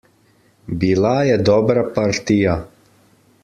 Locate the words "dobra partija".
1.51-2.57